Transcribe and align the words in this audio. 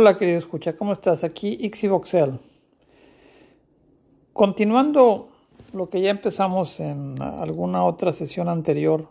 Hola 0.00 0.16
querido 0.16 0.38
escucha, 0.38 0.76
¿cómo 0.76 0.92
estás? 0.92 1.24
Aquí 1.24 1.58
Ixivoxel. 1.60 2.38
Continuando 4.32 5.28
lo 5.72 5.90
que 5.90 6.00
ya 6.00 6.10
empezamos 6.10 6.78
en 6.78 7.20
alguna 7.20 7.82
otra 7.82 8.12
sesión 8.12 8.48
anterior 8.48 9.08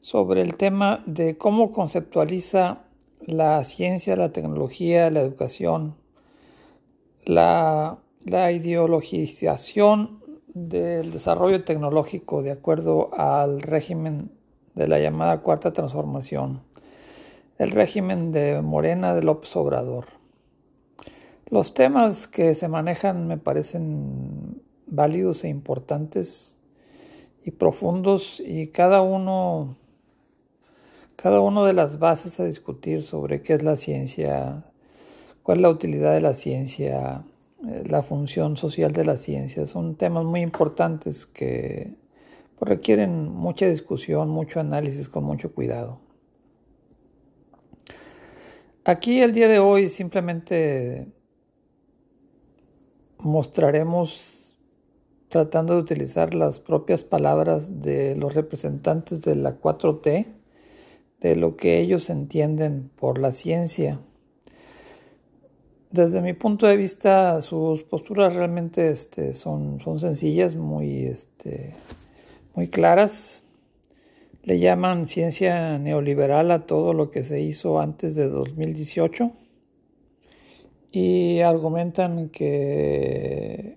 sobre 0.00 0.42
el 0.42 0.54
tema 0.54 1.04
de 1.06 1.38
cómo 1.38 1.70
conceptualiza 1.70 2.80
la 3.20 3.62
ciencia, 3.62 4.16
la 4.16 4.32
tecnología, 4.32 5.08
la 5.08 5.20
educación, 5.20 5.94
la, 7.24 7.98
la 8.24 8.50
ideologización 8.50 10.20
del 10.48 11.12
desarrollo 11.12 11.62
tecnológico 11.62 12.42
de 12.42 12.50
acuerdo 12.50 13.10
al 13.16 13.62
régimen 13.62 14.32
de 14.74 14.88
la 14.88 14.98
llamada 14.98 15.42
cuarta 15.42 15.72
transformación, 15.72 16.58
el 17.58 17.70
régimen 17.70 18.32
de 18.32 18.62
Morena 18.62 19.14
de 19.14 19.22
López 19.22 19.54
Obrador. 19.54 20.23
Los 21.54 21.72
temas 21.72 22.26
que 22.26 22.56
se 22.56 22.66
manejan 22.66 23.28
me 23.28 23.38
parecen 23.38 24.60
válidos 24.88 25.44
e 25.44 25.48
importantes 25.48 26.56
y 27.44 27.52
profundos 27.52 28.42
y 28.44 28.66
cada 28.72 29.02
uno 29.02 29.76
cada 31.14 31.38
uno 31.40 31.64
de 31.64 31.72
las 31.72 32.00
bases 32.00 32.40
a 32.40 32.44
discutir 32.44 33.04
sobre 33.04 33.40
qué 33.42 33.54
es 33.54 33.62
la 33.62 33.76
ciencia, 33.76 34.64
cuál 35.44 35.58
es 35.58 35.62
la 35.62 35.68
utilidad 35.68 36.12
de 36.12 36.22
la 36.22 36.34
ciencia, 36.34 37.22
eh, 37.68 37.84
la 37.88 38.02
función 38.02 38.56
social 38.56 38.90
de 38.90 39.04
la 39.04 39.16
ciencia. 39.16 39.64
Son 39.68 39.94
temas 39.94 40.24
muy 40.24 40.40
importantes 40.40 41.24
que 41.24 41.94
pues, 42.58 42.68
requieren 42.68 43.28
mucha 43.28 43.66
discusión, 43.66 44.28
mucho 44.28 44.58
análisis 44.58 45.08
con 45.08 45.22
mucho 45.22 45.54
cuidado. 45.54 46.00
Aquí 48.84 49.20
el 49.20 49.32
día 49.32 49.46
de 49.46 49.60
hoy 49.60 49.88
simplemente 49.88 51.13
mostraremos 53.24 54.52
tratando 55.28 55.74
de 55.74 55.80
utilizar 55.80 56.34
las 56.34 56.60
propias 56.60 57.02
palabras 57.02 57.82
de 57.82 58.14
los 58.14 58.34
representantes 58.34 59.22
de 59.22 59.34
la 59.34 59.56
4T, 59.56 60.26
de 61.20 61.36
lo 61.36 61.56
que 61.56 61.80
ellos 61.80 62.08
entienden 62.10 62.90
por 63.00 63.18
la 63.18 63.32
ciencia 63.32 63.98
desde 65.94 66.20
mi 66.20 66.32
punto 66.32 66.66
de 66.66 66.76
vista, 66.76 67.40
sus 67.40 67.84
posturas 67.84 68.34
realmente 68.34 68.90
este, 68.90 69.32
son, 69.32 69.78
son 69.80 70.00
sencillas, 70.00 70.56
muy, 70.56 71.04
este, 71.04 71.76
muy 72.56 72.66
claras. 72.66 73.44
Le 74.42 74.58
llaman 74.58 75.06
ciencia 75.06 75.78
neoliberal 75.78 76.50
a 76.50 76.66
todo 76.66 76.94
lo 76.94 77.12
que 77.12 77.22
se 77.22 77.42
hizo 77.42 77.78
antes 77.78 78.16
de 78.16 78.28
2018 78.28 79.30
y 80.94 81.40
argumentan 81.40 82.28
que, 82.28 83.76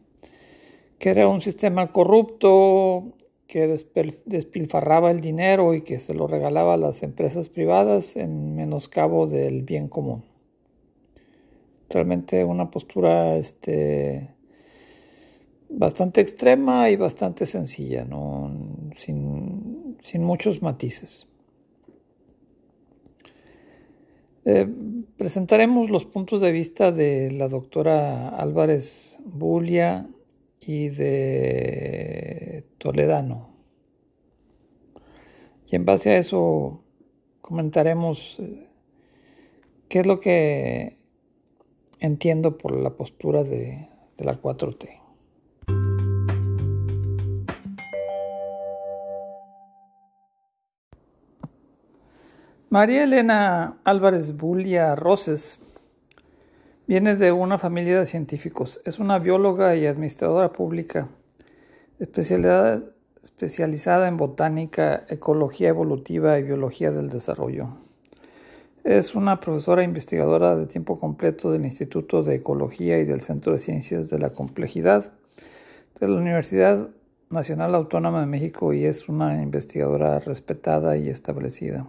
que 1.00 1.10
era 1.10 1.28
un 1.28 1.42
sistema 1.42 1.92
corrupto, 1.92 3.14
que 3.48 3.68
despilfarraba 4.26 5.12
el 5.12 5.22
dinero 5.22 5.74
y 5.74 5.82
que 5.82 6.00
se 6.00 6.14
lo 6.14 6.28
regalaba 6.28 6.76
a 6.76 6.78
las 6.78 7.02
empresas 7.04 7.50
privadas 7.50 8.16
en 8.16 8.56
menoscabo 8.56 9.28
del 9.28 9.64
bien 9.64 9.88
común 9.88 10.24
realmente 11.90 12.44
una 12.44 12.70
postura 12.70 13.38
este, 13.38 14.30
bastante 15.70 16.22
extrema 16.22 16.90
y 16.90 16.96
bastante 16.96 17.46
sencilla, 17.46 18.06
¿no? 18.06 18.52
sin, 18.96 20.24
muchos 20.24 20.62
matices. 20.62 21.28
Eh, 24.46 24.68
presentaremos 25.18 25.90
los 25.90 26.06
puntos 26.06 26.42
de 26.42 26.52
vista 26.52 26.92
de 26.92 27.32
la 27.32 27.48
doctora 27.48 28.30
Álvarez 28.30 29.18
Bulia 29.26 30.08
y 30.62 30.90
de 30.90 32.64
Toledano. 32.78 33.50
Y 35.70 35.76
en 35.76 35.86
base 35.86 36.12
a 36.12 36.18
eso 36.18 36.82
comentaremos 37.42 38.38
eh, 38.40 38.68
qué 39.90 40.00
es 40.00 40.08
lo 40.08 40.20
que 40.20 40.98
entiendo 42.00 42.58
por 42.58 42.76
la 42.76 42.92
postura 42.92 43.44
de, 43.44 43.88
la 44.18 44.42
4T. 44.42 45.07
María 52.70 53.06
Elena 53.06 53.78
Álvarez 53.86 54.36
Bulia 54.36 54.94
Roses 54.94 55.62
viene 56.86 57.16
de 57.16 57.32
una 57.32 57.58
familia 57.58 57.98
de 57.98 58.06
científicos. 58.06 58.82
Es 58.84 59.00
una 59.00 59.20
bióloga 59.20 59.74
y 59.78 59.86
administradora 59.86 60.52
pública 60.52 61.08
especializada 61.98 64.10
en 64.10 64.18
botánica, 64.18 65.06
ecología 65.08 65.70
evolutiva 65.70 66.38
y 66.40 66.44
biología 66.44 66.92
del 66.92 67.08
desarrollo. 67.08 67.70
Es 68.84 69.16
una 69.16 69.40
profesora 69.40 69.84
investigadora 69.84 70.58
de 70.58 70.66
tiempo 70.66 71.00
completo 71.00 71.54
del 71.54 71.64
Instituto 71.64 72.22
de 72.22 72.36
Ecología 72.36 73.00
y 73.00 73.06
del 73.06 73.22
Centro 73.22 73.54
de 73.54 73.60
Ciencias 73.60 74.10
de 74.10 74.20
la 74.20 74.32
Complejidad 74.32 75.14
de 76.02 76.08
la 76.10 76.18
Universidad 76.18 76.90
Nacional 77.30 77.76
Autónoma 77.76 78.20
de 78.20 78.28
México 78.28 78.74
y 78.74 78.84
es 78.84 79.08
una 79.08 79.42
investigadora 79.42 80.20
respetada 80.20 80.98
y 80.98 81.08
establecida. 81.08 81.86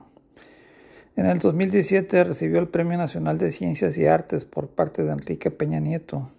En 1.18 1.26
el 1.26 1.40
2017 1.40 2.22
recibió 2.22 2.60
el 2.60 2.68
Premio 2.68 2.96
Nacional 2.96 3.38
de 3.38 3.50
Ciencias 3.50 3.98
y 3.98 4.06
Artes 4.06 4.44
por 4.44 4.68
parte 4.68 5.02
de 5.02 5.10
Enrique 5.10 5.50
Peña 5.50 5.80
Nieto 5.80 6.30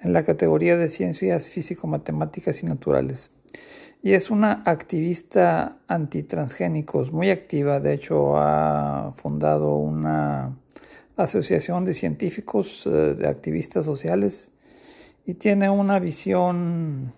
en 0.00 0.12
la 0.12 0.22
categoría 0.22 0.76
de 0.76 0.86
Ciencias 0.86 1.50
Físico-Matemáticas 1.50 2.62
y 2.62 2.66
Naturales 2.66 3.32
y 4.00 4.12
es 4.12 4.30
una 4.30 4.62
activista 4.66 5.78
antitransgénicos 5.88 7.10
muy 7.10 7.30
activa. 7.30 7.80
De 7.80 7.92
hecho, 7.92 8.38
ha 8.38 9.14
fundado 9.16 9.74
una 9.74 10.56
asociación 11.16 11.84
de 11.84 11.92
científicos, 11.92 12.86
eh, 12.86 12.90
de 12.90 13.26
activistas 13.26 13.84
sociales 13.84 14.52
y 15.26 15.34
tiene 15.34 15.70
una 15.70 15.98
visión 15.98 17.12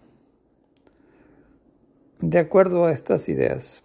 de 2.20 2.38
acuerdo 2.38 2.86
a 2.86 2.92
estas 2.92 3.28
ideas. 3.28 3.82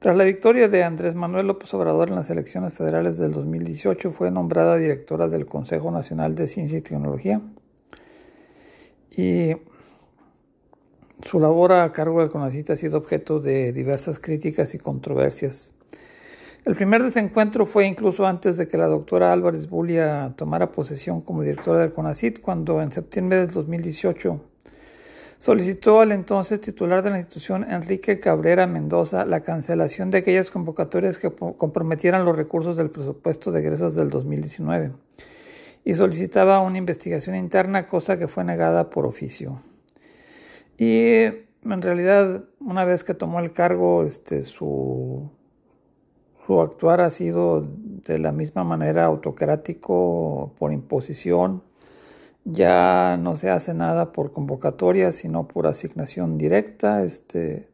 Tras 0.00 0.16
la 0.16 0.24
victoria 0.24 0.66
de 0.68 0.82
Andrés 0.82 1.14
Manuel 1.14 1.46
López 1.46 1.74
Obrador 1.74 2.08
en 2.08 2.14
las 2.14 2.30
elecciones 2.30 2.72
federales 2.72 3.18
del 3.18 3.32
2018, 3.32 4.10
fue 4.10 4.30
nombrada 4.30 4.78
directora 4.78 5.28
del 5.28 5.44
Consejo 5.44 5.90
Nacional 5.90 6.34
de 6.34 6.46
Ciencia 6.46 6.78
y 6.78 6.80
Tecnología. 6.80 7.42
Y 9.14 9.56
su 11.22 11.38
labor 11.38 11.72
a 11.72 11.92
cargo 11.92 12.20
del 12.20 12.30
CONACYT 12.30 12.70
ha 12.70 12.76
sido 12.76 12.96
objeto 12.96 13.40
de 13.40 13.74
diversas 13.74 14.18
críticas 14.18 14.74
y 14.74 14.78
controversias. 14.78 15.74
El 16.64 16.76
primer 16.76 17.02
desencuentro 17.02 17.66
fue 17.66 17.86
incluso 17.86 18.26
antes 18.26 18.56
de 18.56 18.66
que 18.66 18.78
la 18.78 18.86
doctora 18.86 19.34
Álvarez 19.34 19.68
Bulia 19.68 20.32
tomara 20.34 20.72
posesión 20.72 21.20
como 21.20 21.42
directora 21.42 21.80
del 21.80 21.92
CONACYT, 21.92 22.40
cuando 22.40 22.80
en 22.80 22.90
septiembre 22.90 23.40
del 23.40 23.48
2018 23.48 24.49
solicitó 25.40 26.00
al 26.00 26.12
entonces 26.12 26.60
titular 26.60 27.02
de 27.02 27.08
la 27.08 27.16
institución, 27.16 27.64
Enrique 27.64 28.20
Cabrera 28.20 28.66
Mendoza, 28.66 29.24
la 29.24 29.40
cancelación 29.40 30.10
de 30.10 30.18
aquellas 30.18 30.50
convocatorias 30.50 31.16
que 31.16 31.30
comprometieran 31.30 32.26
los 32.26 32.36
recursos 32.36 32.76
del 32.76 32.90
presupuesto 32.90 33.50
de 33.50 33.60
egresos 33.60 33.94
del 33.94 34.10
2019 34.10 34.92
y 35.82 35.94
solicitaba 35.94 36.60
una 36.60 36.76
investigación 36.76 37.36
interna, 37.36 37.86
cosa 37.86 38.18
que 38.18 38.28
fue 38.28 38.44
negada 38.44 38.90
por 38.90 39.06
oficio. 39.06 39.62
Y 40.76 41.22
en 41.64 41.82
realidad, 41.82 42.44
una 42.60 42.84
vez 42.84 43.02
que 43.02 43.14
tomó 43.14 43.40
el 43.40 43.52
cargo, 43.52 44.04
este, 44.04 44.42
su, 44.42 45.30
su 46.46 46.60
actuar 46.60 47.00
ha 47.00 47.08
sido 47.08 47.66
de 47.66 48.18
la 48.18 48.30
misma 48.30 48.62
manera 48.62 49.06
autocrático 49.06 50.52
por 50.58 50.70
imposición. 50.70 51.62
Ya 52.44 53.18
no 53.20 53.34
se 53.36 53.50
hace 53.50 53.74
nada 53.74 54.12
por 54.12 54.32
convocatoria, 54.32 55.12
sino 55.12 55.46
por 55.46 55.66
asignación 55.66 56.38
directa, 56.38 57.02
este, 57.02 57.68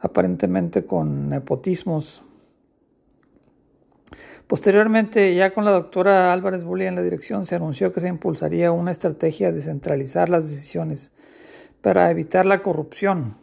aparentemente 0.00 0.84
con 0.84 1.28
nepotismos. 1.28 2.22
Posteriormente, 4.46 5.34
ya 5.34 5.54
con 5.54 5.64
la 5.64 5.70
doctora 5.70 6.32
Álvarez 6.32 6.64
Bulli 6.64 6.86
en 6.86 6.96
la 6.96 7.02
dirección, 7.02 7.44
se 7.44 7.54
anunció 7.56 7.92
que 7.92 8.00
se 8.00 8.08
impulsaría 8.08 8.72
una 8.72 8.90
estrategia 8.90 9.52
de 9.52 9.60
centralizar 9.60 10.28
las 10.28 10.50
decisiones 10.50 11.12
para 11.80 12.10
evitar 12.10 12.46
la 12.46 12.60
corrupción. 12.62 13.36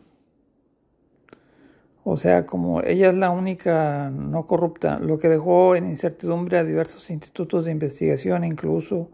O 2.03 2.17
sea, 2.17 2.45
como 2.45 2.81
ella 2.81 3.09
es 3.09 3.15
la 3.15 3.29
única 3.29 4.09
no 4.09 4.45
corrupta, 4.45 4.99
lo 4.99 5.19
que 5.19 5.29
dejó 5.29 5.75
en 5.75 5.89
incertidumbre 5.89 6.57
a 6.57 6.63
diversos 6.63 7.09
institutos 7.09 7.65
de 7.65 7.71
investigación, 7.71 8.43
incluso 8.43 9.09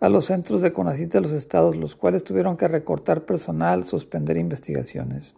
a 0.00 0.08
los 0.08 0.24
centros 0.24 0.62
de 0.62 0.72
CONACYT 0.72 1.12
de 1.12 1.20
los 1.20 1.32
estados, 1.32 1.76
los 1.76 1.94
cuales 1.94 2.24
tuvieron 2.24 2.56
que 2.56 2.66
recortar 2.66 3.26
personal, 3.26 3.86
suspender 3.86 4.38
investigaciones. 4.38 5.36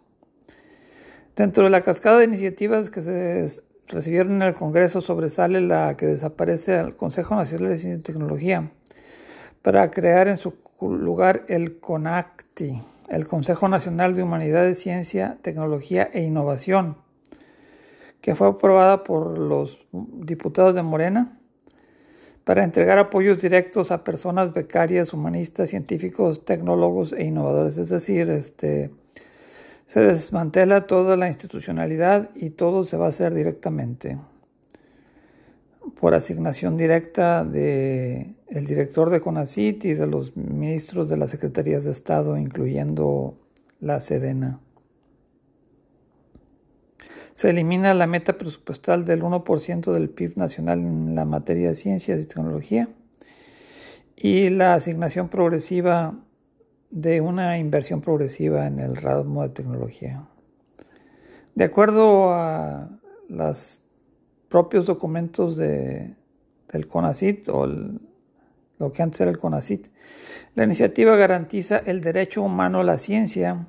Dentro 1.35 1.65
de 1.65 1.69
la 1.69 1.81
cascada 1.81 2.19
de 2.19 2.25
iniciativas 2.25 2.89
que 2.89 3.01
se 3.01 3.47
recibieron 3.87 4.35
en 4.35 4.43
el 4.43 4.53
Congreso 4.53 5.01
sobresale 5.01 5.59
la 5.59 5.97
que 5.97 6.05
desaparece 6.05 6.77
al 6.77 6.95
Consejo 6.95 7.35
Nacional 7.35 7.69
de 7.69 7.77
Ciencia 7.77 7.99
y 7.99 8.03
Tecnología 8.03 8.71
para 9.61 9.91
crear 9.91 10.27
en 10.27 10.37
su 10.37 10.53
lugar 10.79 11.43
el 11.47 11.79
CONACTI, 11.79 12.81
el 13.09 13.27
Consejo 13.27 13.67
Nacional 13.67 14.15
de 14.15 14.23
Humanidades, 14.23 14.79
Ciencia, 14.79 15.37
Tecnología 15.41 16.09
e 16.13 16.23
Innovación, 16.23 16.97
que 18.21 18.35
fue 18.35 18.47
aprobada 18.47 19.03
por 19.03 19.37
los 19.37 19.79
diputados 19.91 20.75
de 20.75 20.83
Morena 20.83 21.37
para 22.43 22.63
entregar 22.63 22.97
apoyos 22.97 23.41
directos 23.41 23.91
a 23.91 24.03
personas 24.03 24.53
becarias, 24.53 25.13
humanistas, 25.13 25.69
científicos, 25.69 26.43
tecnólogos 26.43 27.13
e 27.13 27.25
innovadores. 27.25 27.77
Es 27.77 27.89
decir, 27.89 28.29
este, 28.29 28.89
se 29.85 30.01
desmantela 30.01 30.87
toda 30.87 31.15
la 31.15 31.27
institucionalidad 31.27 32.29
y 32.35 32.51
todo 32.51 32.83
se 32.83 32.97
va 32.97 33.05
a 33.05 33.09
hacer 33.09 33.33
directamente 33.33 34.17
por 35.99 36.13
asignación 36.13 36.77
directa 36.77 37.43
del 37.43 38.35
el 38.49 38.65
director 38.65 39.09
de 39.09 39.21
CONACIT 39.21 39.85
y 39.85 39.93
de 39.93 40.07
los 40.07 40.35
ministros 40.35 41.09
de 41.09 41.17
las 41.17 41.31
secretarías 41.31 41.83
de 41.85 41.91
Estado, 41.91 42.37
incluyendo 42.37 43.35
la 43.79 43.99
Sedena. 43.99 44.59
Se 47.33 47.49
elimina 47.49 47.93
la 47.93 48.05
meta 48.05 48.37
presupuestal 48.37 49.05
del 49.05 49.23
1% 49.23 49.91
del 49.91 50.09
PIB 50.09 50.37
nacional 50.37 50.79
en 50.79 51.15
la 51.15 51.25
materia 51.25 51.69
de 51.69 51.75
ciencias 51.75 52.21
y 52.21 52.25
tecnología 52.27 52.87
y 54.15 54.49
la 54.49 54.75
asignación 54.75 55.29
progresiva 55.29 56.13
de 56.91 57.21
una 57.21 57.57
inversión 57.57 58.01
progresiva 58.01 58.67
en 58.67 58.79
el 58.79 58.95
ramo 58.95 59.41
de 59.41 59.49
tecnología. 59.49 60.21
De 61.55 61.63
acuerdo 61.63 62.31
a 62.31 62.89
los 63.29 63.81
propios 64.47 64.85
documentos 64.85 65.57
de, 65.57 66.13
del 66.71 66.87
CONACIT 66.87 67.49
o 67.49 67.65
lo 67.65 68.93
que 68.93 69.01
antes 69.01 69.21
era 69.21 69.31
el 69.31 69.39
CONACIT, 69.39 69.87
la 70.53 70.65
iniciativa 70.65 71.15
garantiza 71.15 71.77
el 71.77 72.01
derecho 72.01 72.43
humano 72.43 72.81
a 72.81 72.83
la 72.83 72.99
ciencia, 72.99 73.65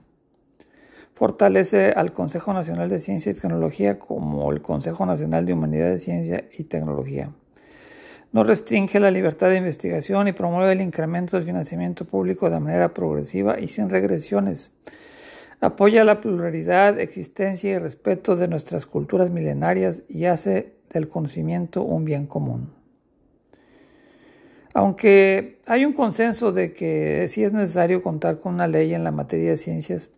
fortalece 1.15 1.93
al 1.93 2.13
Consejo 2.13 2.53
Nacional 2.53 2.91
de 2.91 2.99
Ciencia 2.99 3.33
y 3.33 3.35
Tecnología 3.35 3.99
como 3.99 4.53
el 4.53 4.61
Consejo 4.61 5.07
Nacional 5.07 5.47
de 5.47 5.55
Humanidades, 5.55 6.05
Ciencia 6.05 6.45
y 6.53 6.65
Tecnología 6.65 7.31
no 8.35 8.43
restringe 8.43 8.99
la 8.99 9.13
libertad 9.13 9.49
de 9.49 9.59
investigación 9.59 10.27
y 10.27 10.33
promueve 10.33 10.73
el 10.73 10.81
incremento 10.81 11.37
del 11.37 11.47
financiamiento 11.47 12.05
público 12.05 12.51
de 12.51 12.59
manera 12.59 12.93
progresiva 12.93 13.61
y 13.61 13.69
sin 13.69 13.89
regresiones. 13.89 14.73
Apoya 15.61 16.03
la 16.03 16.21
pluralidad, 16.21 16.99
existencia 16.99 17.71
y 17.71 17.79
respeto 17.79 18.35
de 18.35 18.49
nuestras 18.49 18.87
culturas 18.87 19.31
milenarias 19.31 20.03
y 20.09 20.25
hace 20.25 20.73
del 20.93 21.09
conocimiento 21.09 21.83
un 21.83 22.05
bien 22.05 22.27
común. 22.27 22.73
Aunque 24.73 25.61
hay 25.67 25.85
un 25.85 25.93
consenso 25.93 26.51
de 26.51 26.73
que 26.73 27.29
sí 27.29 27.45
es 27.45 27.53
necesario 27.53 28.03
contar 28.03 28.41
con 28.41 28.55
una 28.55 28.67
ley 28.67 28.95
en 28.95 29.05
la 29.05 29.13
materia 29.13 29.51
de 29.51 29.57
ciencias, 29.57 30.11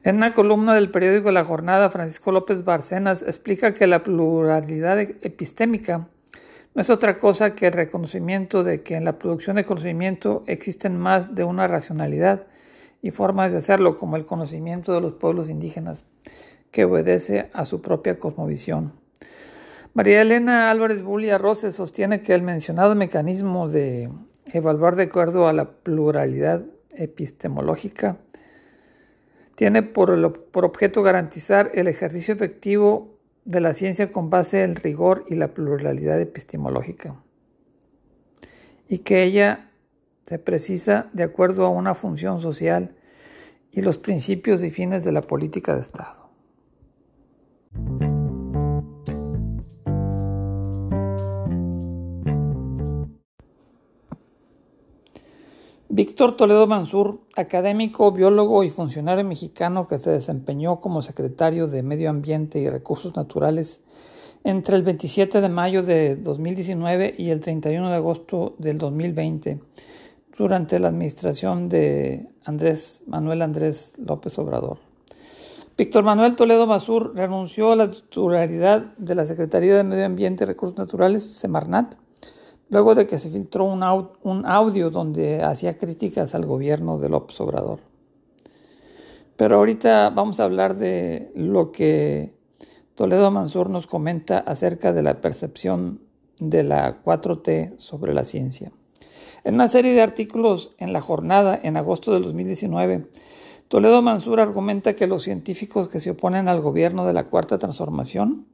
En 0.05 0.17
una 0.17 0.33
columna 0.33 0.75
del 0.75 0.91
periódico 0.91 1.31
La 1.31 1.43
Jornada, 1.43 1.89
Francisco 1.89 2.31
López 2.31 2.63
Barcenas 2.63 3.23
explica 3.23 3.73
que 3.73 3.87
la 3.87 4.03
pluralidad 4.03 4.99
epistémica 4.99 6.07
no 6.75 6.81
es 6.83 6.91
otra 6.91 7.17
cosa 7.17 7.55
que 7.55 7.65
el 7.65 7.73
reconocimiento 7.73 8.63
de 8.63 8.83
que 8.83 8.97
en 8.97 9.03
la 9.03 9.17
producción 9.17 9.55
de 9.55 9.65
conocimiento 9.65 10.43
existen 10.45 10.95
más 10.95 11.33
de 11.33 11.43
una 11.43 11.67
racionalidad 11.67 12.43
y 13.01 13.09
formas 13.09 13.51
de 13.51 13.57
hacerlo, 13.57 13.95
como 13.95 14.15
el 14.15 14.25
conocimiento 14.25 14.93
de 14.93 15.01
los 15.01 15.15
pueblos 15.15 15.49
indígenas, 15.49 16.05
que 16.69 16.85
obedece 16.85 17.49
a 17.53 17.65
su 17.65 17.81
propia 17.81 18.19
cosmovisión. 18.19 18.91
María 19.95 20.21
Elena 20.21 20.69
Álvarez 20.69 21.01
Bulia 21.01 21.39
Roses 21.39 21.73
sostiene 21.73 22.21
que 22.21 22.35
el 22.35 22.43
mencionado 22.43 22.93
mecanismo 22.93 23.69
de 23.69 24.11
evaluar 24.53 24.97
de 24.97 25.03
acuerdo 25.03 25.47
a 25.47 25.53
la 25.53 25.65
pluralidad 25.65 26.63
epistemológica 26.95 28.17
tiene 29.55 29.83
por, 29.83 30.11
objeto 30.63 31.01
garantizar 31.01 31.71
el 31.73 31.87
ejercicio 31.87 32.33
efectivo 32.33 33.17
de 33.45 33.61
la 33.61 33.73
ciencia 33.73 34.11
con 34.11 34.29
base 34.29 34.63
en 34.63 34.71
el 34.71 34.75
rigor 34.75 35.23
y 35.27 35.35
la 35.35 35.47
pluralidad 35.49 36.19
epistemológica, 36.19 37.15
y 38.87 38.99
que 38.99 39.23
ella 39.23 39.71
se 40.23 40.39
precisa 40.39 41.09
de 41.13 41.23
acuerdo 41.23 41.65
a 41.65 41.69
una 41.69 41.95
función 41.95 42.39
social 42.39 42.95
y 43.71 43.81
los 43.81 43.97
principios 43.97 44.63
y 44.63 44.71
fines 44.71 45.03
de 45.03 45.11
la 45.11 45.21
política 45.21 45.75
de 45.75 45.81
Estado. 45.81 46.29
Víctor 55.95 56.35
Toledo 56.35 56.67
Mansur, 56.67 57.21
académico, 57.37 58.11
biólogo 58.11 58.65
y 58.65 58.69
funcionario 58.69 59.23
mexicano 59.23 59.87
que 59.87 59.97
se 59.97 60.11
desempeñó 60.11 60.81
como 60.81 61.01
secretario 61.01 61.67
de 61.67 61.83
Medio 61.83 62.09
Ambiente 62.09 62.59
y 62.59 62.69
Recursos 62.69 63.15
Naturales 63.15 63.81
entre 64.43 64.75
el 64.75 64.83
27 64.83 65.39
de 65.39 65.47
mayo 65.47 65.83
de 65.83 66.17
2019 66.17 67.15
y 67.17 67.29
el 67.29 67.39
31 67.39 67.87
de 67.87 67.95
agosto 67.95 68.55
del 68.57 68.77
2020, 68.77 69.61
durante 70.37 70.79
la 70.79 70.89
administración 70.89 71.69
de 71.69 72.27
Andrés 72.43 73.01
Manuel 73.07 73.41
Andrés 73.41 73.93
López 73.97 74.37
Obrador. 74.37 74.79
Víctor 75.77 76.03
Manuel 76.03 76.35
Toledo 76.35 76.67
Mansur 76.67 77.13
renunció 77.15 77.71
a 77.71 77.77
la 77.77 77.89
titularidad 77.89 78.81
de 78.97 79.15
la 79.15 79.25
Secretaría 79.25 79.77
de 79.77 79.85
Medio 79.85 80.05
Ambiente 80.05 80.43
y 80.43 80.47
Recursos 80.47 80.77
Naturales, 80.77 81.23
Semarnat, 81.23 81.95
luego 82.69 82.95
de 82.95 83.07
que 83.07 83.17
se 83.17 83.29
filtró 83.29 83.65
un, 83.65 83.83
audio 84.45 84.89
donde 84.89 85.43
hacía 85.43 85.77
críticas 85.77 86.35
al 86.35 86.45
gobierno 86.45 86.97
de 86.97 87.09
López 87.09 87.39
Obrador. 87.41 87.79
Pero 89.37 89.57
ahorita 89.57 90.09
vamos 90.11 90.39
a 90.39 90.45
hablar 90.45 90.77
de 90.77 91.31
lo 91.35 91.71
que 91.71 92.33
Toledo 92.95 93.29
Mansur 93.31 93.69
nos 93.69 93.87
comenta 93.87 94.39
acerca 94.39 94.93
de 94.93 95.03
la 95.03 95.15
percepción 95.15 95.99
de 96.39 96.63
la 96.63 97.03
4T 97.03 97.77
sobre 97.77 98.13
la 98.13 98.23
ciencia. 98.23 98.71
En 99.43 99.55
una 99.55 99.67
serie 99.67 99.93
de 99.93 100.01
artículos 100.01 100.73
en 100.77 100.93
la 100.93 101.01
jornada 101.01 101.59
en 101.61 101.77
agosto 101.77 102.13
del 102.13 102.23
2019, 102.23 103.05
Toledo 103.67 104.01
Mansur 104.01 104.39
argumenta 104.39 104.95
que 104.95 105.07
los 105.07 105.23
científicos 105.23 105.87
que 105.87 105.99
se 105.99 106.11
oponen 106.11 106.47
al 106.47 106.61
gobierno 106.61 107.05
de 107.05 107.13
la 107.13 107.25
Cuarta 107.25 107.57
Transformación 107.57 108.45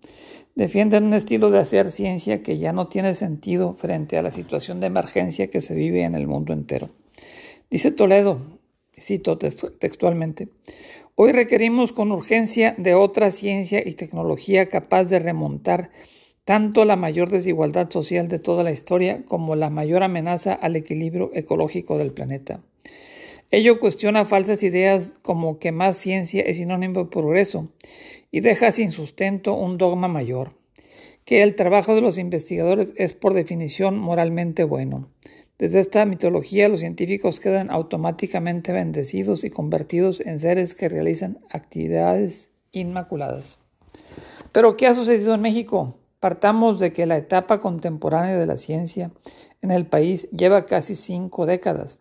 defienden 0.55 1.05
un 1.05 1.13
estilo 1.13 1.49
de 1.49 1.59
hacer 1.59 1.91
ciencia 1.91 2.41
que 2.41 2.57
ya 2.57 2.73
no 2.73 2.87
tiene 2.87 3.13
sentido 3.13 3.73
frente 3.73 4.17
a 4.17 4.21
la 4.21 4.31
situación 4.31 4.79
de 4.79 4.87
emergencia 4.87 5.49
que 5.49 5.61
se 5.61 5.75
vive 5.75 6.03
en 6.03 6.15
el 6.15 6.27
mundo 6.27 6.53
entero. 6.53 6.89
Dice 7.69 7.91
Toledo, 7.91 8.41
cito 8.99 9.37
textualmente, 9.37 10.49
hoy 11.15 11.31
requerimos 11.31 11.91
con 11.91 12.11
urgencia 12.11 12.75
de 12.77 12.93
otra 12.93 13.31
ciencia 13.31 13.81
y 13.85 13.93
tecnología 13.93 14.67
capaz 14.67 15.05
de 15.05 15.19
remontar 15.19 15.89
tanto 16.43 16.85
la 16.85 16.95
mayor 16.95 17.29
desigualdad 17.29 17.89
social 17.89 18.27
de 18.27 18.39
toda 18.39 18.63
la 18.63 18.71
historia 18.71 19.23
como 19.25 19.55
la 19.55 19.69
mayor 19.69 20.03
amenaza 20.03 20.53
al 20.53 20.75
equilibrio 20.75 21.31
ecológico 21.33 21.97
del 21.97 22.11
planeta. 22.11 22.61
Ello 23.51 23.79
cuestiona 23.79 24.25
falsas 24.25 24.63
ideas 24.63 25.17
como 25.21 25.59
que 25.59 25.71
más 25.71 25.97
ciencia 25.97 26.41
es 26.41 26.57
sinónimo 26.57 27.03
de 27.03 27.09
progreso 27.09 27.69
y 28.31 28.39
deja 28.39 28.71
sin 28.71 28.89
sustento 28.89 29.53
un 29.53 29.77
dogma 29.77 30.07
mayor, 30.07 30.53
que 31.25 31.43
el 31.43 31.55
trabajo 31.55 31.93
de 31.93 32.01
los 32.01 32.17
investigadores 32.17 32.93
es 32.95 33.13
por 33.13 33.33
definición 33.33 33.99
moralmente 33.99 34.63
bueno. 34.63 35.09
Desde 35.59 35.79
esta 35.79 36.05
mitología 36.05 36.69
los 36.69 36.79
científicos 36.79 37.39
quedan 37.39 37.69
automáticamente 37.69 38.71
bendecidos 38.71 39.43
y 39.43 39.51
convertidos 39.51 40.19
en 40.21 40.39
seres 40.39 40.73
que 40.73 40.89
realizan 40.89 41.37
actividades 41.51 42.49
inmaculadas. 42.71 43.59
Pero 44.51 44.75
¿qué 44.75 44.87
ha 44.87 44.95
sucedido 44.95 45.35
en 45.35 45.41
México? 45.41 45.97
Partamos 46.19 46.79
de 46.79 46.93
que 46.93 47.05
la 47.05 47.17
etapa 47.17 47.59
contemporánea 47.59 48.37
de 48.37 48.45
la 48.45 48.57
ciencia 48.57 49.11
en 49.61 49.71
el 49.71 49.85
país 49.85 50.29
lleva 50.31 50.65
casi 50.65 50.95
cinco 50.95 51.45
décadas, 51.45 51.99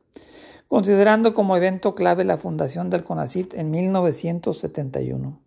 considerando 0.69 1.35
como 1.35 1.57
evento 1.57 1.95
clave 1.95 2.25
la 2.25 2.39
fundación 2.39 2.89
del 2.91 3.05
CONACIT 3.05 3.55
en 3.55 3.71
1971. 3.71 5.39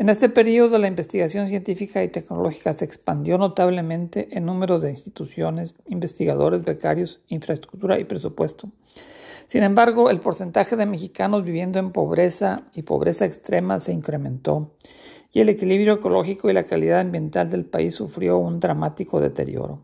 En 0.00 0.08
este 0.08 0.30
periodo 0.30 0.78
la 0.78 0.88
investigación 0.88 1.46
científica 1.46 2.02
y 2.02 2.08
tecnológica 2.08 2.72
se 2.72 2.86
expandió 2.86 3.36
notablemente 3.36 4.28
en 4.30 4.46
número 4.46 4.80
de 4.80 4.88
instituciones, 4.88 5.74
investigadores, 5.88 6.64
becarios, 6.64 7.20
infraestructura 7.28 7.98
y 7.98 8.04
presupuesto. 8.04 8.70
Sin 9.46 9.62
embargo, 9.62 10.08
el 10.08 10.20
porcentaje 10.20 10.74
de 10.76 10.86
mexicanos 10.86 11.44
viviendo 11.44 11.78
en 11.78 11.92
pobreza 11.92 12.62
y 12.72 12.80
pobreza 12.80 13.26
extrema 13.26 13.78
se 13.80 13.92
incrementó 13.92 14.70
y 15.32 15.40
el 15.40 15.50
equilibrio 15.50 15.92
ecológico 15.92 16.48
y 16.48 16.54
la 16.54 16.64
calidad 16.64 17.00
ambiental 17.00 17.50
del 17.50 17.66
país 17.66 17.94
sufrió 17.94 18.38
un 18.38 18.58
dramático 18.58 19.20
deterioro. 19.20 19.80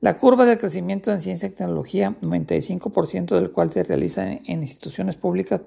La 0.00 0.16
curva 0.16 0.46
de 0.46 0.58
crecimiento 0.58 1.10
en 1.10 1.18
ciencia 1.18 1.48
y 1.48 1.50
tecnología, 1.50 2.14
95% 2.22 3.34
del 3.34 3.50
cual 3.50 3.72
se 3.72 3.82
realiza 3.82 4.30
en 4.30 4.62
instituciones 4.62 5.16
públicas, 5.16 5.60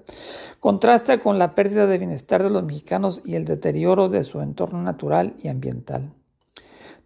contrasta 0.62 1.20
con 1.20 1.38
la 1.38 1.54
pérdida 1.54 1.86
de 1.86 1.98
bienestar 1.98 2.42
de 2.42 2.50
los 2.50 2.64
mexicanos 2.64 3.22
y 3.26 3.36
el 3.36 3.44
deterioro 3.44 4.08
de 4.08 4.24
su 4.24 4.40
entorno 4.40 4.82
natural 4.84 5.34
y 5.44 5.50
ambiental. 5.50 6.14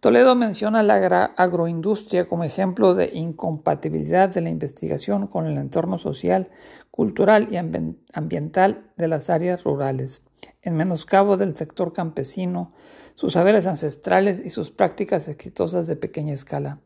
Toledo 0.01 0.35
menciona 0.35 0.83
la 0.83 1.33
agroindustria 1.35 2.27
como 2.27 2.43
ejemplo 2.43 2.93
de 2.93 3.09
incompatibilidad 3.11 4.29
de 4.29 4.41
la 4.41 4.51
investigación 4.51 5.25
con 5.25 5.47
el 5.47 5.57
entorno 5.57 5.97
social, 5.97 6.49
cultural 6.91 7.47
y 7.49 7.57
ambiental 7.57 8.83
de 8.97 9.07
las 9.07 9.31
áreas 9.31 9.63
rurales, 9.63 10.21
en 10.61 10.75
menoscabo 10.75 11.37
del 11.37 11.55
sector 11.55 11.91
campesino, 11.91 12.71
sus 13.15 13.33
saberes 13.33 13.65
ancestrales 13.65 14.39
y 14.45 14.51
sus 14.51 14.69
prácticas 14.69 15.27
exitosas 15.27 15.87
de 15.87 15.95
pequeña 15.95 16.35
escala. 16.35 16.77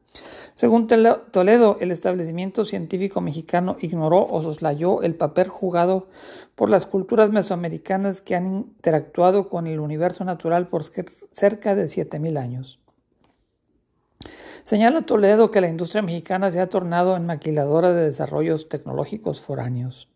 Según 0.53 0.87
Toledo, 0.87 1.77
el 1.79 1.91
establecimiento 1.91 2.65
científico 2.65 3.21
mexicano 3.21 3.77
ignoró 3.79 4.27
o 4.29 4.41
soslayó 4.41 5.03
el 5.03 5.15
papel 5.15 5.47
jugado 5.47 6.07
por 6.55 6.69
las 6.69 6.85
culturas 6.85 7.29
mesoamericanas 7.29 8.21
que 8.21 8.35
han 8.35 8.45
interactuado 8.45 9.47
con 9.47 9.67
el 9.67 9.79
universo 9.79 10.25
natural 10.25 10.67
por 10.67 10.83
cerca 10.83 11.75
de 11.75 11.85
7.000 11.85 12.37
años. 12.37 12.79
Señala 14.63 15.03
Toledo 15.03 15.49
que 15.49 15.61
la 15.61 15.69
industria 15.69 16.01
mexicana 16.01 16.51
se 16.51 16.59
ha 16.59 16.67
tornado 16.67 17.15
en 17.15 17.25
maquiladora 17.25 17.93
de 17.93 18.05
desarrollos 18.05 18.67
tecnológicos 18.69 19.39
foráneos. 19.39 20.09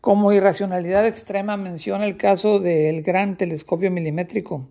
Como 0.00 0.32
irracionalidad 0.32 1.06
extrema 1.06 1.58
menciona 1.58 2.06
el 2.06 2.16
caso 2.16 2.58
del 2.58 3.02
gran 3.02 3.36
telescopio 3.36 3.90
milimétrico, 3.90 4.70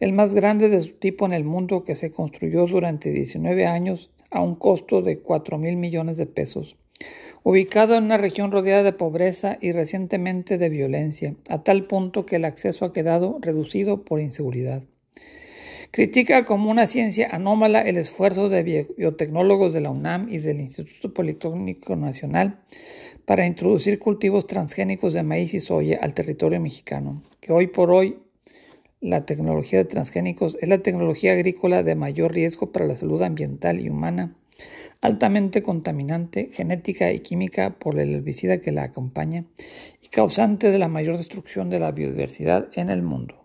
el 0.00 0.14
más 0.14 0.32
grande 0.32 0.70
de 0.70 0.80
su 0.80 0.94
tipo 0.94 1.26
en 1.26 1.34
el 1.34 1.44
mundo 1.44 1.84
que 1.84 1.94
se 1.94 2.10
construyó 2.10 2.66
durante 2.66 3.10
19 3.10 3.66
años 3.66 4.08
a 4.30 4.40
un 4.40 4.54
costo 4.54 5.02
de 5.02 5.18
4 5.18 5.58
mil 5.58 5.76
millones 5.76 6.16
de 6.16 6.24
pesos, 6.24 6.78
ubicado 7.42 7.96
en 7.96 8.04
una 8.04 8.16
región 8.16 8.50
rodeada 8.50 8.82
de 8.82 8.94
pobreza 8.94 9.58
y 9.60 9.72
recientemente 9.72 10.56
de 10.56 10.70
violencia, 10.70 11.34
a 11.50 11.62
tal 11.62 11.84
punto 11.84 12.24
que 12.24 12.36
el 12.36 12.46
acceso 12.46 12.86
ha 12.86 12.94
quedado 12.94 13.36
reducido 13.42 14.04
por 14.04 14.22
inseguridad. 14.22 14.84
Critica 15.94 16.46
como 16.46 16.70
una 16.70 16.86
ciencia 16.86 17.28
anómala 17.32 17.82
el 17.82 17.98
esfuerzo 17.98 18.48
de 18.48 18.62
biotecnólogos 18.96 19.74
de 19.74 19.82
la 19.82 19.90
UNAM 19.90 20.30
y 20.30 20.38
del 20.38 20.62
Instituto 20.62 21.12
Politécnico 21.12 21.96
Nacional 21.96 22.60
para 23.26 23.44
introducir 23.44 23.98
cultivos 23.98 24.46
transgénicos 24.46 25.12
de 25.12 25.22
maíz 25.22 25.52
y 25.52 25.60
soya 25.60 25.98
al 26.00 26.14
territorio 26.14 26.58
mexicano, 26.62 27.22
que 27.42 27.52
hoy 27.52 27.66
por 27.66 27.90
hoy 27.90 28.16
la 29.02 29.26
tecnología 29.26 29.80
de 29.80 29.84
transgénicos 29.84 30.56
es 30.62 30.70
la 30.70 30.78
tecnología 30.78 31.32
agrícola 31.32 31.82
de 31.82 31.94
mayor 31.94 32.32
riesgo 32.32 32.72
para 32.72 32.86
la 32.86 32.96
salud 32.96 33.20
ambiental 33.20 33.78
y 33.78 33.90
humana, 33.90 34.34
altamente 35.02 35.62
contaminante 35.62 36.48
genética 36.54 37.12
y 37.12 37.20
química 37.20 37.78
por 37.78 38.00
el 38.00 38.14
herbicida 38.14 38.62
que 38.62 38.72
la 38.72 38.84
acompaña 38.84 39.44
y 40.02 40.08
causante 40.08 40.70
de 40.70 40.78
la 40.78 40.88
mayor 40.88 41.18
destrucción 41.18 41.68
de 41.68 41.80
la 41.80 41.92
biodiversidad 41.92 42.70
en 42.76 42.88
el 42.88 43.02
mundo. 43.02 43.41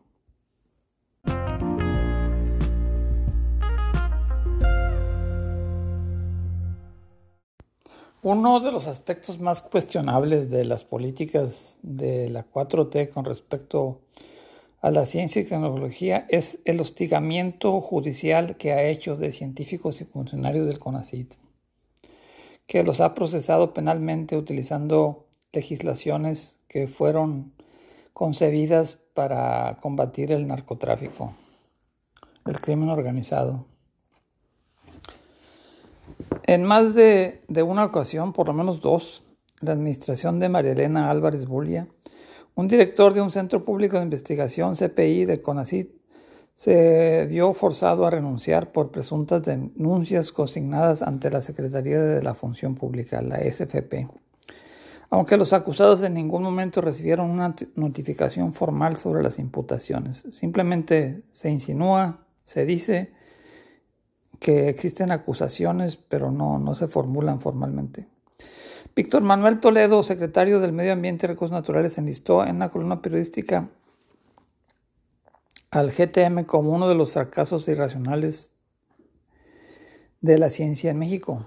Uno 8.24 8.60
de 8.60 8.72
los 8.72 8.88
aspectos 8.88 9.40
más 9.40 9.62
cuestionables 9.62 10.50
de 10.50 10.66
las 10.66 10.84
políticas 10.84 11.78
de 11.84 12.30
la 12.30 12.44
4T 12.50 13.10
con 13.10 13.26
respecto 13.26 14.00
a 14.82 14.90
la 14.90 15.06
ciencia 15.06 15.42
y 15.42 15.46
tecnología 15.46 16.26
es 16.28 16.60
el 16.66 16.80
hostigamiento 16.80 17.80
judicial 17.80 18.58
que 18.58 18.74
ha 18.74 18.84
hecho 18.84 19.16
de 19.18 19.32
científicos 19.32 20.02
y 20.02 20.06
funcionarios 20.06 20.66
del 20.66 20.80
CONACIT, 20.80 21.36
que 22.66 22.82
los 22.82 23.02
ha 23.02 23.14
procesado 23.14 23.76
penalmente 23.76 24.36
utilizando 24.36 25.26
legislaciones 25.54 26.58
que 26.68 26.88
fueron 26.88 27.52
concebidas 28.14 28.98
para 29.14 29.78
combatir 29.80 30.32
el 30.32 30.48
narcotráfico, 30.48 31.36
el 32.48 32.60
crimen 32.60 32.90
organizado. 32.90 33.66
En 36.48 36.64
más 36.64 36.96
de, 36.96 37.42
una 37.62 37.84
ocasión, 37.84 38.32
por 38.32 38.48
lo 38.48 38.54
menos 38.54 38.80
dos, 38.80 39.22
la 39.60 39.74
administración 39.74 40.40
de 40.40 40.48
María 40.48 40.72
Elena 40.72 41.12
Álvarez 41.12 41.46
Bulia, 41.46 41.88
un 42.56 42.70
director 42.70 43.14
de 43.14 43.20
un 43.20 43.32
centro 43.32 43.66
público 43.66 43.98
de 43.98 44.04
investigación 44.04 44.74
CPI 44.74 45.26
de 45.26 45.42
CONACIT, 45.42 45.92
se 46.56 47.28
vio 47.30 47.54
forzado 47.54 48.06
a 48.06 48.12
renunciar 48.12 48.72
por 48.72 48.92
presuntas 48.92 49.44
denuncias 49.44 50.32
consignadas 50.32 51.02
ante 51.02 51.30
la 51.30 51.42
Secretaría 51.42 52.02
de 52.02 52.24
la 52.24 52.34
Función 52.34 52.76
Pública, 52.76 53.22
la 53.22 53.40
SFP. 53.40 54.08
Aunque 55.10 55.36
los 55.36 55.52
acusados 55.52 56.02
en 56.04 56.14
ningún 56.14 56.44
momento 56.44 56.80
recibieron 56.80 57.30
una 57.30 57.54
notificación 57.76 58.54
formal 58.54 58.96
sobre 58.96 59.22
las 59.22 59.38
imputaciones, 59.38 60.24
simplemente 60.30 61.24
se 61.30 61.50
insinúa, 61.50 62.20
se 62.44 62.66
dice 62.66 63.17
que 64.40 64.70
existen 64.70 65.12
acusaciones, 65.12 65.96
pero 65.98 66.32
no, 66.32 66.60
no 66.60 66.76
se 66.76 66.88
formulan 66.88 67.40
formalmente. 67.40 68.08
Víctor 68.96 69.22
Manuel 69.22 69.60
Toledo, 69.60 70.02
secretario 70.02 70.60
del 70.60 70.74
Medio 70.74 70.94
Ambiente 70.94 71.26
y 71.26 71.30
Recursos 71.30 71.54
Naturales, 71.54 71.98
enlistó 71.98 72.44
en 72.44 72.56
una 72.56 72.70
columna 72.70 73.02
periodística 73.02 73.70
al 75.70 75.92
GTM 75.92 76.46
como 76.46 76.72
uno 76.72 76.88
de 76.88 76.96
los 76.96 77.14
fracasos 77.14 77.68
irracionales 77.68 78.52
de 80.22 80.38
la 80.38 80.50
ciencia 80.50 80.92
en 80.92 81.00
México. 81.00 81.46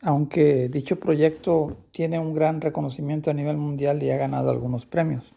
Aunque 0.00 0.68
dicho 0.68 0.98
proyecto 0.98 1.76
tiene 1.92 2.18
un 2.18 2.34
gran 2.34 2.60
reconocimiento 2.60 3.30
a 3.30 3.34
nivel 3.34 3.56
mundial 3.56 4.02
y 4.02 4.10
ha 4.10 4.16
ganado 4.16 4.50
algunos 4.50 4.86
premios. 4.86 5.34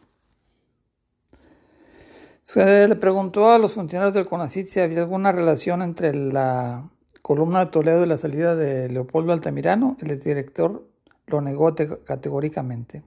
Se 2.45 2.87
le 2.87 2.95
preguntó 2.95 3.49
a 3.49 3.57
los 3.57 3.73
funcionarios 3.73 4.13
del 4.13 4.27
CONACIT 4.27 4.67
si 4.67 4.79
había 4.79 4.99
alguna 4.99 5.31
relación 5.31 5.81
entre 5.81 6.13
la 6.13 6.87
columna 7.23 7.65
de 7.65 7.71
Toledo 7.71 8.03
y 8.03 8.07
la 8.07 8.17
salida 8.17 8.55
de 8.55 8.87
Leopoldo 8.87 9.33
Altamirano. 9.33 9.97
El 9.99 10.11
exdirector 10.11 10.83
lo 11.25 11.41
negó 11.41 11.73
categóricamente. 12.05 13.01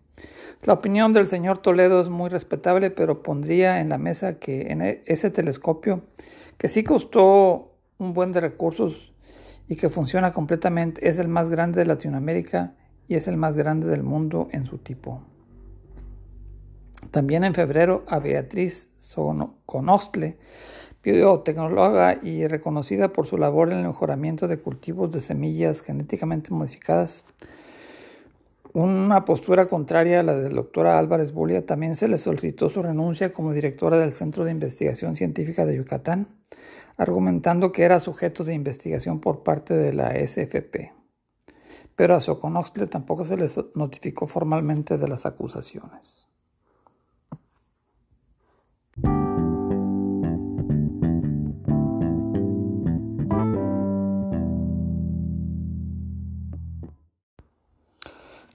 La 0.64 0.73
opinión 0.73 1.12
del 1.12 1.28
señor 1.28 1.59
Toledo 1.59 2.00
es 2.00 2.09
muy 2.09 2.30
respetable, 2.30 2.90
pero 2.90 3.23
pondría 3.23 3.80
en 3.80 3.90
la 3.90 3.97
mesa 3.97 4.40
que 4.40 4.73
en 4.73 4.83
e, 4.83 5.04
ese 5.07 5.30
telescopio, 5.30 6.02
que 6.57 6.66
sí 6.66 6.83
costó 6.83 7.76
un 7.99 8.14
buen 8.14 8.33
de 8.33 8.40
recursos 8.40 9.12
y 9.68 9.76
que 9.76 9.88
funciona 9.88 10.33
completamente, 10.33 11.09
es 11.09 11.21
el 11.21 11.28
más 11.28 11.49
grande 11.49 11.78
de 11.78 11.87
Latinoamérica 11.87 12.75
y 13.07 13.14
es 13.14 13.28
el 13.28 13.37
más 13.37 13.57
grande 13.57 13.87
del 13.87 14.02
mundo 14.02 14.49
en 14.50 14.66
su 14.66 14.78
tipo. 14.78 15.23
También 17.10 17.44
en 17.44 17.54
febrero 17.54 18.04
a 18.06 18.18
Beatriz 18.18 18.90
Conostle, 19.66 20.36
biotecnóloga 21.02 22.18
y 22.22 22.46
reconocida 22.46 23.12
por 23.12 23.26
su 23.26 23.38
labor 23.38 23.72
en 23.72 23.78
el 23.78 23.86
mejoramiento 23.86 24.46
de 24.46 24.58
cultivos 24.58 25.10
de 25.10 25.20
semillas 25.20 25.80
genéticamente 25.82 26.52
modificadas, 26.52 27.24
una 28.74 29.24
postura 29.24 29.66
contraria 29.66 30.20
a 30.20 30.22
la 30.22 30.36
del 30.36 30.54
doctora 30.54 30.98
Álvarez 30.98 31.32
Bulia, 31.32 31.64
también 31.64 31.96
se 31.96 32.06
le 32.06 32.18
solicitó 32.18 32.68
su 32.68 32.82
renuncia 32.82 33.32
como 33.32 33.54
directora 33.54 33.98
del 33.98 34.12
Centro 34.12 34.44
de 34.44 34.50
Investigación 34.50 35.16
Científica 35.16 35.64
de 35.64 35.76
Yucatán, 35.76 36.28
argumentando 36.98 37.72
que 37.72 37.84
era 37.84 38.00
sujeto 38.00 38.44
de 38.44 38.54
investigación 38.54 39.20
por 39.20 39.42
parte 39.42 39.74
de 39.74 39.94
la 39.94 40.14
SFP. 40.14 40.92
Pero 41.96 42.14
a 42.14 42.20
Soconostle 42.20 42.86
tampoco 42.86 43.24
se 43.24 43.36
les 43.36 43.58
notificó 43.74 44.26
formalmente 44.26 44.98
de 44.98 45.08
las 45.08 45.24
acusaciones. 45.24 46.27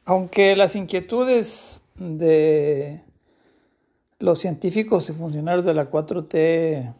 Aunque 0.05 0.57
las 0.57 0.75
inquietudes 0.75 1.81
de 1.95 3.01
los 4.19 4.39
científicos 4.39 5.09
y 5.09 5.13
funcionarios 5.13 5.63
de 5.63 5.73
la 5.73 5.89
4T 5.89 6.93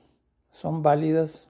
son 0.53 0.81
válidas, 0.81 1.49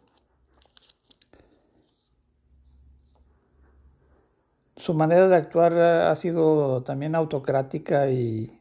su 4.78 4.96
manera 4.96 5.28
de 5.28 5.36
actuar 5.36 5.80
ha 5.80 6.16
sido 6.16 6.82
también 6.82 7.14
autocrática 7.14 8.10
y 8.10 8.60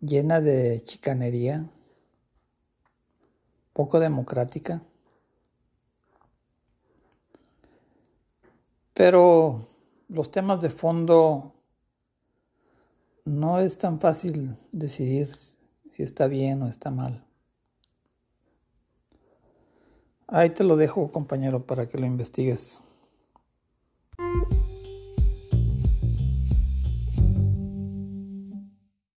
llena 0.00 0.40
de 0.40 0.84
chicanería, 0.84 1.66
poco 3.72 3.98
democrática. 3.98 4.80
Pero 8.94 9.66
los 10.08 10.30
temas 10.30 10.60
de 10.60 10.70
fondo 10.70 11.55
no 13.26 13.60
es 13.60 13.76
tan 13.76 14.00
fácil 14.00 14.56
decidir 14.72 15.28
si 15.90 16.02
está 16.02 16.28
bien 16.28 16.62
o 16.62 16.68
está 16.68 16.90
mal. 16.90 17.22
Ahí 20.28 20.50
te 20.50 20.64
lo 20.64 20.76
dejo, 20.76 21.10
compañero, 21.12 21.66
para 21.66 21.88
que 21.88 21.98
lo 21.98 22.06
investigues. 22.06 22.80